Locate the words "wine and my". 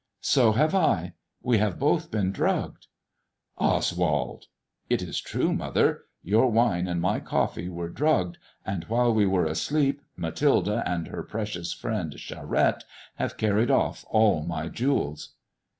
6.49-7.19